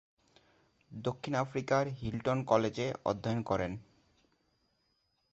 দক্ষিণ 0.91 1.33
আফ্রিকার 1.35 1.83
হিল্টন 1.99 2.39
কলেজে 2.43 2.87
অধ্যয়ন 3.05 3.39
করেন। 3.41 3.71